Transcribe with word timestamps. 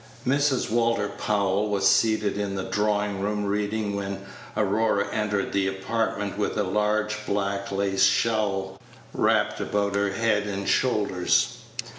Mrs. 0.25 0.71
Walter 0.71 1.09
Powell 1.09 1.69
was 1.69 1.87
seated 1.87 2.35
in 2.35 2.55
the 2.55 2.63
drawing 2.63 3.19
room 3.21 3.45
reading 3.45 3.95
when 3.95 4.25
Aurora 4.57 5.07
entered 5.13 5.51
the 5.53 5.67
apartment 5.67 6.39
with 6.39 6.57
a 6.57 6.63
large 6.63 7.23
black 7.27 7.71
lace 7.71 8.05
shawl 8.05 8.79
wrapped 9.13 9.59
about 9.59 9.93
her 9.93 10.09
head 10.09 10.47
and 10.47 10.67
shoulders. 10.67 11.59